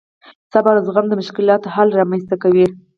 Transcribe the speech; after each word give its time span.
صبر 0.53 0.73
او 0.77 0.85
زغم 0.87 1.05
د 1.09 1.13
مشکلاتو 1.21 1.71
حل 1.75 1.89
رامنځته 1.99 2.35
کوي. 2.43 2.65